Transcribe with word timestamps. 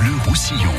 Bleu 0.00 0.12
Roussillon. 0.26 0.72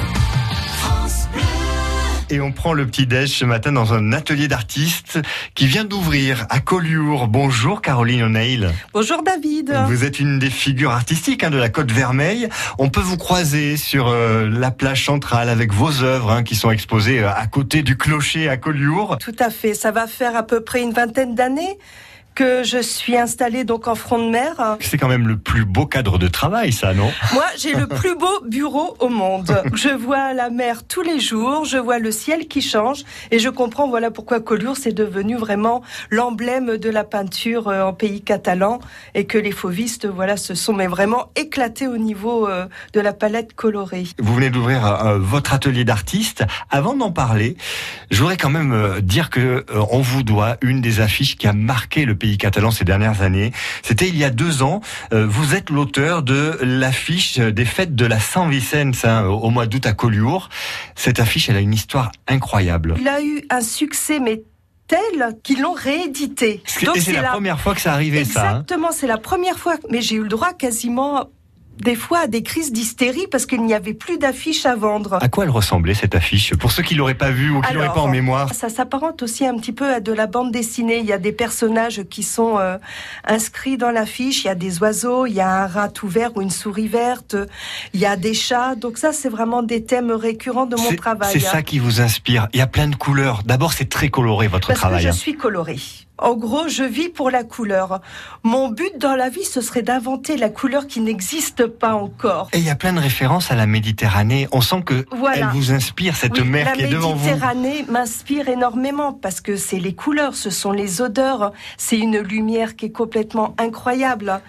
Et 2.29 2.39
on 2.39 2.51
prend 2.51 2.73
le 2.73 2.85
petit 2.85 3.07
déj 3.07 3.29
ce 3.29 3.45
matin 3.45 3.71
dans 3.71 3.93
un 3.93 4.13
atelier 4.13 4.47
d'artistes 4.47 5.19
qui 5.55 5.65
vient 5.65 5.83
d'ouvrir 5.83 6.45
à 6.49 6.59
Collioure. 6.59 7.27
Bonjour 7.27 7.81
Caroline 7.81 8.23
O'Neill. 8.23 8.69
Bonjour 8.93 9.23
David. 9.23 9.73
Vous 9.87 10.03
êtes 10.03 10.19
une 10.19 10.37
des 10.37 10.49
figures 10.49 10.91
artistiques 10.91 11.43
hein, 11.43 11.49
de 11.49 11.57
la 11.57 11.69
Côte 11.69 11.91
Vermeille. 11.91 12.49
On 12.77 12.89
peut 12.89 13.01
vous 13.01 13.17
croiser 13.17 13.77
sur 13.77 14.07
euh, 14.07 14.47
la 14.47 14.71
plage 14.71 15.05
centrale 15.05 15.49
avec 15.49 15.73
vos 15.73 16.03
œuvres 16.03 16.31
hein, 16.31 16.43
qui 16.43 16.55
sont 16.55 16.71
exposées 16.71 17.19
euh, 17.19 17.33
à 17.33 17.47
côté 17.47 17.81
du 17.81 17.97
clocher 17.97 18.47
à 18.47 18.57
Collioure. 18.57 19.17
Tout 19.19 19.35
à 19.39 19.49
fait. 19.49 19.73
Ça 19.73 19.91
va 19.91 20.05
faire 20.05 20.35
à 20.35 20.43
peu 20.43 20.61
près 20.61 20.81
une 20.81 20.93
vingtaine 20.93 21.35
d'années 21.35 21.77
que 22.39 22.63
je 22.63 22.81
suis 22.81 23.17
installée 23.17 23.65
donc 23.65 23.89
en 23.89 23.95
front 23.95 24.17
de 24.17 24.29
mer. 24.29 24.77
C'est 24.79 24.97
quand 24.97 25.09
même 25.09 25.27
le 25.27 25.35
plus 25.35 25.65
beau 25.65 25.85
cadre 25.85 26.17
de 26.17 26.29
travail, 26.29 26.71
ça, 26.71 26.93
non? 26.93 27.11
Moi, 27.33 27.43
j'ai 27.57 27.73
le 27.73 27.85
plus 27.85 28.15
beau 28.15 28.39
bureau 28.47 28.95
au 28.99 29.09
monde. 29.09 29.61
Je 29.73 29.89
vois 29.89 30.31
la 30.33 30.49
mer 30.49 30.87
tous 30.87 31.01
les 31.01 31.19
jours, 31.19 31.65
je 31.65 31.77
vois 31.77 31.99
le 31.99 32.11
ciel 32.11 32.47
qui 32.47 32.61
change, 32.61 33.03
et 33.31 33.39
je 33.39 33.49
comprends 33.49 33.89
voilà 33.89 34.09
pourquoi 34.09 34.39
Collioure 34.39 34.77
c'est 34.77 34.93
devenu 34.93 35.35
vraiment 35.35 35.81
l'emblème 36.09 36.77
de 36.77 36.89
la 36.89 37.03
peinture 37.03 37.67
euh, 37.67 37.81
en 37.83 37.93
pays 37.93 38.21
catalan, 38.21 38.79
et 39.15 39.25
que 39.25 39.37
les 39.37 39.51
fauvistes 39.51 40.07
voilà 40.07 40.37
se 40.37 40.55
sont 40.55 40.73
mais 40.73 40.87
vraiment 40.87 41.31
éclatés 41.35 41.87
au 41.87 41.97
niveau 41.97 42.47
euh, 42.47 42.67
de 42.93 43.01
la 43.01 43.11
palette 43.11 43.53
colorée. 43.53 44.05
Vous 44.17 44.35
venez 44.35 44.49
d'ouvrir 44.49 44.85
euh, 44.85 45.19
votre 45.19 45.53
atelier 45.53 45.83
d'artiste. 45.83 46.45
Avant 46.69 46.95
d'en 46.95 47.11
parler, 47.11 47.57
je 48.11 48.19
voudrais 48.19 48.37
quand 48.37 48.49
même 48.49 49.01
dire 49.01 49.29
que 49.29 49.65
on 49.91 49.99
vous 49.99 50.23
doit 50.23 50.55
une 50.61 50.79
des 50.79 51.01
affiches 51.01 51.35
qui 51.35 51.47
a 51.47 51.53
marqué 51.53 52.05
le 52.05 52.15
pays 52.15 52.28
catalan 52.37 52.71
ces 52.71 52.85
dernières 52.85 53.21
années. 53.21 53.51
C'était 53.83 54.07
il 54.07 54.17
y 54.17 54.23
a 54.23 54.29
deux 54.29 54.61
ans. 54.63 54.81
Euh, 55.13 55.25
vous 55.27 55.55
êtes 55.55 55.69
l'auteur 55.69 56.23
de 56.23 56.57
l'affiche 56.61 57.39
des 57.39 57.65
fêtes 57.65 57.95
de 57.95 58.05
la 58.05 58.19
Saint-Vicence 58.19 59.05
hein, 59.05 59.25
au 59.25 59.49
mois 59.49 59.65
d'août 59.65 59.85
à 59.85 59.93
Collioure. 59.93 60.49
Cette 60.95 61.19
affiche, 61.19 61.49
elle 61.49 61.57
a 61.57 61.61
une 61.61 61.73
histoire 61.73 62.11
incroyable. 62.27 62.95
Il 62.99 63.07
a 63.07 63.21
eu 63.21 63.43
un 63.49 63.61
succès, 63.61 64.19
mais 64.19 64.43
tel 64.87 65.37
qu'ils 65.43 65.61
l'ont 65.61 65.73
réédité. 65.73 66.61
C'est 66.65 66.85
la, 67.11 67.29
première 67.29 67.59
fois 67.59 67.75
que 67.75 67.81
ça 67.81 67.93
arrivait, 67.93 68.25
ça. 68.25 68.41
Hein. 68.41 68.49
Exactement, 68.49 68.91
c'est 68.91 69.07
la 69.07 69.17
première 69.17 69.57
fois. 69.57 69.75
Mais 69.89 70.01
j'ai 70.01 70.15
eu 70.15 70.23
le 70.23 70.29
droit 70.29 70.53
quasiment 70.53 71.29
des 71.79 71.95
fois 71.95 72.19
à 72.19 72.27
des 72.27 72.43
crises 72.43 72.71
d'hystérie 72.71 73.27
parce 73.31 73.45
qu'il 73.45 73.63
n'y 73.63 73.73
avait 73.73 73.93
plus 73.93 74.17
d'affiches 74.17 74.65
à 74.65 74.75
vendre. 74.75 75.17
À 75.21 75.29
quoi 75.29 75.45
elle 75.45 75.49
ressemblait 75.49 75.93
cette 75.93 76.15
affiche? 76.15 76.53
Pour 76.55 76.71
ceux 76.71 76.83
qui 76.83 76.95
l'auraient 76.95 77.13
pas 77.13 77.31
vue 77.31 77.51
ou 77.51 77.61
qui 77.61 77.73
l'auraient 77.73 77.87
pas 77.87 78.01
en 78.01 78.07
mémoire. 78.07 78.53
Ça 78.53 78.69
s'apparente 78.69 79.23
aussi 79.23 79.45
un 79.45 79.57
petit 79.57 79.71
peu 79.71 79.93
à 79.93 79.99
de 79.99 80.11
la 80.11 80.27
bande 80.27 80.51
dessinée. 80.51 80.99
Il 80.99 81.05
y 81.05 81.13
a 81.13 81.17
des 81.17 81.31
personnages 81.31 82.03
qui 82.09 82.23
sont 82.23 82.57
euh, 82.57 82.77
inscrits 83.25 83.77
dans 83.77 83.91
l'affiche. 83.91 84.43
Il 84.43 84.47
y 84.47 84.49
a 84.49 84.55
des 84.55 84.79
oiseaux, 84.79 85.25
il 85.25 85.33
y 85.33 85.41
a 85.41 85.63
un 85.63 85.67
rat 85.67 85.89
tout 85.89 86.07
vert 86.07 86.35
ou 86.35 86.41
une 86.41 86.49
souris 86.49 86.87
verte, 86.87 87.35
il 87.93 87.99
y 87.99 88.05
a 88.05 88.15
des 88.15 88.33
chats. 88.33 88.75
Donc 88.75 88.97
ça, 88.97 89.13
c'est 89.13 89.29
vraiment 89.29 89.63
des 89.63 89.83
thèmes 89.83 90.11
récurrents 90.11 90.65
de 90.65 90.75
mon 90.75 90.95
travail. 90.95 91.31
C'est 91.31 91.39
ça 91.39 91.57
hein. 91.57 91.61
qui 91.61 91.79
vous 91.79 92.01
inspire. 92.01 92.47
Il 92.53 92.59
y 92.59 92.61
a 92.61 92.67
plein 92.67 92.87
de 92.87 92.95
couleurs. 92.95 93.43
D'abord, 93.45 93.73
c'est 93.73 93.89
très 93.89 94.09
coloré 94.09 94.47
votre 94.47 94.67
parce 94.67 94.79
travail. 94.79 94.99
Que 94.99 95.03
je 95.03 95.09
hein. 95.09 95.13
suis 95.13 95.35
colorée. 95.35 95.79
En 96.21 96.35
gros, 96.35 96.67
je 96.67 96.83
vis 96.83 97.09
pour 97.09 97.31
la 97.31 97.43
couleur. 97.43 98.01
Mon 98.43 98.69
but 98.69 98.97
dans 98.97 99.15
la 99.15 99.29
vie, 99.29 99.45
ce 99.45 99.61
serait 99.61 99.81
d'inventer 99.81 100.35
la 100.35 100.49
couleur 100.49 100.85
qui 100.85 100.99
n'existe 100.99 101.65
pas 101.65 101.93
encore. 101.93 102.49
Et 102.53 102.57
il 102.57 102.65
y 102.65 102.69
a 102.69 102.75
plein 102.75 102.93
de 102.93 102.99
références 102.99 103.51
à 103.51 103.55
la 103.55 103.65
Méditerranée. 103.65 104.47
On 104.51 104.61
sent 104.61 104.83
que 104.85 105.05
elle 105.33 105.47
vous 105.53 105.71
inspire, 105.71 106.15
cette 106.15 106.39
mer 106.39 106.73
qui 106.73 106.83
est 106.83 106.87
devant 106.87 107.13
vous. 107.13 107.25
La 107.25 107.33
Méditerranée 107.33 107.85
m'inspire 107.87 108.49
énormément 108.49 109.13
parce 109.13 109.39
que 109.39 109.55
c'est 109.55 109.79
les 109.79 109.93
couleurs, 109.93 110.35
ce 110.35 110.49
sont 110.49 110.71
les 110.71 111.01
odeurs, 111.01 111.53
c'est 111.77 111.97
une 111.97 112.19
lumière 112.19 112.75
qui 112.75 112.87
est 112.87 112.91
complètement 112.91 113.55
incroyable. 113.57 114.41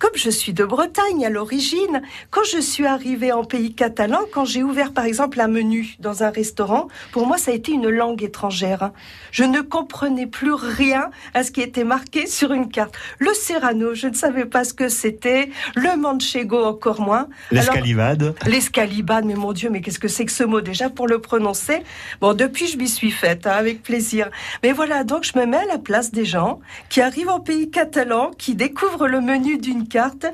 Comme 0.00 0.16
je 0.16 0.30
suis 0.30 0.52
de 0.52 0.64
Bretagne 0.64 1.24
à 1.24 1.30
l'origine, 1.30 2.02
quand 2.30 2.44
je 2.50 2.60
suis 2.60 2.86
arrivée 2.86 3.32
en 3.32 3.44
pays 3.44 3.74
catalan, 3.74 4.20
quand 4.32 4.44
j'ai 4.44 4.62
ouvert 4.64 4.92
par 4.92 5.04
exemple 5.04 5.40
un 5.40 5.48
menu 5.48 5.96
dans 6.00 6.24
un 6.24 6.30
restaurant, 6.30 6.88
pour 7.12 7.26
moi 7.26 7.38
ça 7.38 7.52
a 7.52 7.54
été 7.54 7.72
une 7.72 7.88
langue 7.88 8.22
étrangère. 8.22 8.90
Je 9.30 9.44
ne 9.44 9.60
comprenais 9.60 10.26
plus 10.26 10.54
rien 10.54 11.11
à 11.34 11.44
ce 11.44 11.50
qui 11.50 11.60
était 11.60 11.84
marqué 11.84 12.26
sur 12.26 12.52
une 12.52 12.68
carte. 12.68 12.94
Le 13.18 13.32
Serrano, 13.34 13.94
je 13.94 14.08
ne 14.08 14.14
savais 14.14 14.44
pas 14.44 14.64
ce 14.64 14.74
que 14.74 14.88
c'était. 14.88 15.50
Le 15.74 15.96
Manchego, 15.96 16.64
encore 16.64 17.00
moins. 17.00 17.28
L'escalibade. 17.50 18.34
L'escalibade, 18.46 19.24
mais 19.24 19.34
mon 19.34 19.52
Dieu, 19.52 19.70
mais 19.70 19.80
qu'est-ce 19.80 19.98
que 19.98 20.08
c'est 20.08 20.24
que 20.24 20.32
ce 20.32 20.44
mot 20.44 20.60
déjà 20.60 20.90
pour 20.90 21.06
le 21.06 21.20
prononcer? 21.20 21.82
Bon, 22.20 22.34
depuis, 22.34 22.66
je 22.66 22.76
m'y 22.76 22.88
suis 22.88 23.10
faite, 23.10 23.46
hein, 23.46 23.52
avec 23.52 23.82
plaisir. 23.82 24.30
Mais 24.62 24.72
voilà, 24.72 25.04
donc 25.04 25.24
je 25.24 25.38
me 25.38 25.46
mets 25.46 25.58
à 25.58 25.66
la 25.66 25.78
place 25.78 26.10
des 26.10 26.24
gens 26.24 26.60
qui 26.88 27.00
arrivent 27.00 27.28
en 27.28 27.40
pays 27.40 27.70
catalan, 27.70 28.30
qui 28.36 28.54
découvrent 28.54 29.08
le 29.08 29.20
menu 29.20 29.58
d'une 29.58 29.88
carte 29.88 30.26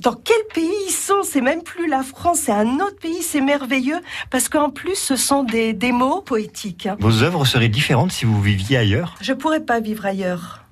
dans 0.00 0.14
quel 0.14 0.36
pays 0.52 0.70
ils 0.88 0.92
sont? 0.92 1.22
C'est 1.22 1.40
même 1.40 1.62
plus 1.62 1.88
la 1.88 2.02
France, 2.02 2.40
c'est 2.44 2.52
un 2.52 2.76
autre 2.80 2.98
pays, 3.00 3.22
c'est 3.22 3.40
merveilleux 3.40 4.00
parce 4.30 4.48
qu'en 4.48 4.70
plus 4.70 4.96
ce 4.96 5.16
sont 5.16 5.42
des, 5.44 5.72
des 5.72 5.92
mots 5.92 6.20
poétiques. 6.20 6.88
Vos 6.98 7.22
œuvres 7.22 7.44
seraient 7.44 7.68
différentes 7.68 8.12
si 8.12 8.24
vous 8.24 8.40
viviez 8.40 8.76
ailleurs? 8.76 9.14
Je 9.20 9.32
pourrais 9.32 9.60
pas 9.60 9.80
vivre 9.80 10.04
ailleurs. 10.06 10.64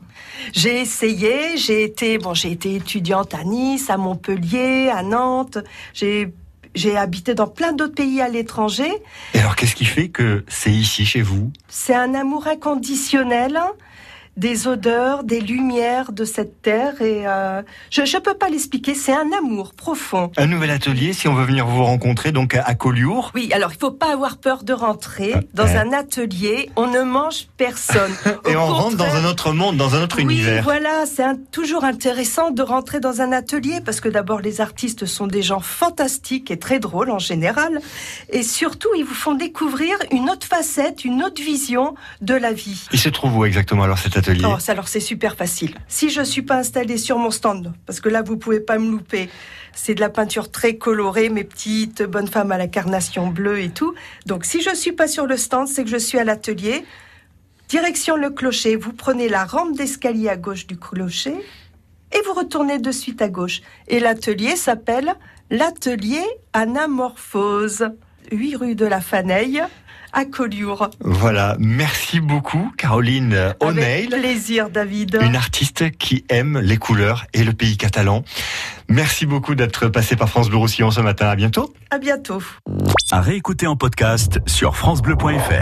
J'ai 0.52 0.80
essayé, 0.80 1.56
j'ai 1.56 1.84
été 1.84 2.18
bon, 2.18 2.34
j'ai 2.34 2.50
été 2.50 2.74
étudiante 2.74 3.32
à 3.34 3.44
Nice, 3.44 3.90
à 3.90 3.96
Montpellier, 3.96 4.90
à 4.90 5.02
Nantes. 5.02 5.58
J'ai 5.94 6.32
j'ai 6.74 6.96
habité 6.96 7.34
dans 7.34 7.48
plein 7.48 7.72
d'autres 7.72 7.94
pays 7.94 8.22
à 8.22 8.28
l'étranger. 8.28 8.90
Et 9.34 9.38
alors, 9.38 9.56
qu'est-ce 9.56 9.74
qui 9.74 9.84
fait 9.84 10.08
que 10.08 10.42
c'est 10.48 10.70
ici, 10.72 11.04
chez 11.04 11.20
vous? 11.20 11.52
C'est 11.68 11.94
un 11.94 12.14
amour 12.14 12.46
inconditionnel 12.46 13.60
des 14.37 14.66
odeurs, 14.66 15.25
des 15.25 15.41
lumières 15.41 16.12
de 16.12 16.25
cette 16.25 16.62
terre 16.62 17.03
et 17.03 17.26
euh, 17.26 17.62
je 17.91 18.00
ne 18.00 18.20
peux 18.20 18.34
pas 18.34 18.48
l'expliquer, 18.48 18.94
c'est 18.94 19.12
un 19.12 19.31
amour 19.38 19.75
profond. 19.75 20.31
Un 20.37 20.47
nouvel 20.47 20.70
atelier 20.70 21.12
si 21.12 21.28
on 21.28 21.34
veut 21.34 21.44
venir 21.44 21.66
vous 21.66 21.84
rencontrer 21.84 22.32
donc 22.32 22.54
à 22.54 22.75
Collioure. 22.75 23.31
Oui, 23.34 23.50
alors 23.53 23.72
il 23.72 23.78
faut 23.78 23.91
pas 23.91 24.12
avoir 24.12 24.38
peur 24.38 24.65
de 24.65 24.72
rentrer 24.72 25.34
dans 25.53 25.66
un 25.66 25.93
atelier, 25.93 26.70
on 26.76 26.87
ne 26.87 27.03
mange 27.03 27.48
personne. 27.59 28.12
et 28.48 28.56
on 28.56 28.66
rentre 28.66 28.97
dans 28.97 29.15
un 29.15 29.25
autre 29.26 29.53
monde, 29.53 29.76
dans 29.76 29.94
un 29.94 30.03
autre 30.03 30.16
oui, 30.16 30.22
univers. 30.22 30.64
voilà, 30.64 31.04
c'est 31.06 31.50
toujours 31.50 31.84
intéressant 31.84 32.50
de 32.50 32.62
rentrer 32.62 33.00
dans 33.00 33.20
un 33.20 33.32
atelier 33.32 33.81
parce 33.84 34.00
que 34.00 34.09
d'abord 34.09 34.41
les 34.41 34.60
artistes 34.60 35.04
sont 35.04 35.26
des 35.26 35.43
gens 35.43 35.60
fantastiques 35.60 36.50
et 36.50 36.59
très 36.59 36.78
drôles 36.78 37.10
en 37.10 37.19
général 37.19 37.81
et 38.31 38.43
surtout 38.43 38.88
ils 38.97 39.04
vous 39.04 39.14
font 39.14 39.34
découvrir 39.34 39.97
une 40.10 40.31
autre 40.31 40.47
facette, 40.47 41.04
une 41.04 41.22
autre 41.22 41.43
vision 41.43 41.94
de 42.22 42.34
la 42.34 42.53
vie. 42.53 42.87
Il 42.93 42.99
se 42.99 43.10
trouve 43.10 43.37
où 43.37 43.44
exactement 43.44 43.82
alors 43.82 43.99
cet 43.99 44.16
Oh, 44.44 44.56
alors 44.68 44.88
c'est 44.88 45.00
super 45.00 45.36
facile. 45.36 45.74
Si 45.88 46.10
je 46.10 46.22
suis 46.22 46.42
pas 46.42 46.56
installée 46.56 46.98
sur 46.98 47.18
mon 47.18 47.30
stand, 47.30 47.72
parce 47.86 48.00
que 48.00 48.08
là 48.08 48.22
vous 48.22 48.36
pouvez 48.36 48.60
pas 48.60 48.78
me 48.78 48.90
louper, 48.90 49.28
c'est 49.74 49.94
de 49.94 50.00
la 50.00 50.10
peinture 50.10 50.50
très 50.50 50.76
colorée, 50.76 51.28
mes 51.28 51.44
petites 51.44 52.02
bonnes 52.02 52.28
femmes 52.28 52.52
à 52.52 52.58
la 52.58 52.68
carnation 52.68 53.28
bleue 53.28 53.60
et 53.60 53.70
tout. 53.70 53.94
Donc 54.26 54.44
si 54.44 54.62
je 54.62 54.74
suis 54.74 54.92
pas 54.92 55.08
sur 55.08 55.26
le 55.26 55.36
stand, 55.36 55.68
c'est 55.68 55.84
que 55.84 55.90
je 55.90 55.96
suis 55.96 56.18
à 56.18 56.24
l'atelier. 56.24 56.84
Direction 57.68 58.16
le 58.16 58.30
clocher, 58.30 58.76
vous 58.76 58.92
prenez 58.92 59.28
la 59.28 59.44
rampe 59.44 59.76
d'escalier 59.76 60.28
à 60.28 60.36
gauche 60.36 60.66
du 60.66 60.76
clocher 60.76 61.34
et 62.12 62.20
vous 62.26 62.34
retournez 62.34 62.78
de 62.78 62.92
suite 62.92 63.22
à 63.22 63.28
gauche. 63.28 63.62
Et 63.88 63.98
l'atelier 63.98 64.56
s'appelle 64.56 65.14
l'atelier 65.50 66.22
Anamorphose, 66.52 67.88
8 68.30 68.56
rue 68.56 68.74
de 68.74 68.86
la 68.86 69.00
Faneille 69.00 69.62
à 70.12 70.24
Collioure. 70.24 70.90
Voilà, 71.00 71.56
merci 71.58 72.20
beaucoup 72.20 72.72
Caroline 72.76 73.54
O'Neill. 73.60 74.12
Avec 74.12 74.20
plaisir 74.22 74.70
David. 74.70 75.18
Une 75.22 75.36
artiste 75.36 75.90
qui 75.96 76.24
aime 76.28 76.58
les 76.58 76.76
couleurs 76.76 77.26
et 77.32 77.44
le 77.44 77.52
pays 77.52 77.76
catalan. 77.76 78.24
Merci 78.88 79.26
beaucoup 79.26 79.54
d'être 79.54 79.88
passé 79.88 80.16
par 80.16 80.28
France 80.28 80.48
Bleu 80.48 80.58
Roussillon 80.58 80.90
ce 80.90 81.00
matin. 81.00 81.28
À 81.28 81.36
bientôt. 81.36 81.72
À 81.90 81.98
bientôt. 81.98 82.42
À 83.10 83.20
réécouter 83.20 83.66
en 83.66 83.76
podcast 83.76 84.38
sur 84.46 84.76
francebleu.fr. 84.76 85.52